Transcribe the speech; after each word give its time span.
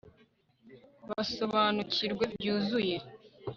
basobanukirwe 1.09 2.23
byuzuye 2.33 2.97